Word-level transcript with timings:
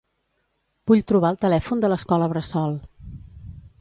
Vull 0.91 1.03
trobar 1.11 1.31
el 1.35 1.39
telèfon 1.45 1.83
de 1.85 1.91
l'escola 1.93 2.31
bressol. 2.33 2.75